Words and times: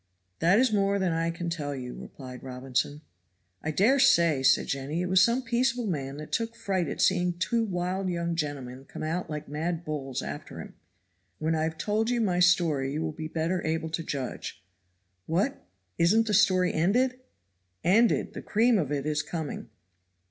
"That 0.39 0.57
is 0.57 0.73
more 0.73 0.97
than 0.97 1.11
I 1.11 1.29
can 1.29 1.47
tell 1.51 1.75
you," 1.75 1.93
replied 1.93 2.41
Robinson. 2.41 3.01
"I 3.61 3.69
dare 3.69 3.99
say," 3.99 4.41
said 4.41 4.65
Jenny, 4.65 5.03
"it 5.03 5.05
was 5.05 5.23
some 5.23 5.43
peaceable 5.43 5.85
man 5.85 6.17
that 6.17 6.31
took 6.31 6.55
fright 6.55 6.87
at 6.87 6.99
seeing 6.99 7.33
two 7.37 7.63
wild 7.63 8.09
young 8.09 8.35
gentlemen 8.35 8.85
come 8.85 9.03
out 9.03 9.29
like 9.29 9.47
mad 9.47 9.85
bulls 9.85 10.23
after 10.23 10.59
him." 10.59 10.73
"When 11.37 11.53
I 11.53 11.65
have 11.65 11.77
told 11.77 12.09
you 12.09 12.19
my 12.19 12.39
story 12.39 12.93
you 12.93 13.03
will 13.03 13.11
be 13.11 13.27
better 13.27 13.63
able 13.63 13.89
to 13.89 14.01
judge." 14.03 14.63
"What, 15.27 15.67
isn't 15.99 16.25
the 16.25 16.33
story 16.33 16.73
ended?" 16.73 17.19
"Ended? 17.83 18.33
The 18.33 18.41
cream 18.41 18.79
of 18.79 18.91
it 18.91 19.05
is 19.05 19.21
coming." 19.21 19.69